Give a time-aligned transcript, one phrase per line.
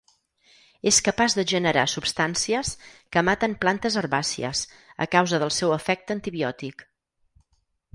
[0.91, 2.73] És capaç de generar substàncies
[3.17, 4.67] que maten plantes herbàcies,
[5.07, 6.89] a causa del seu efecte antibiòtic.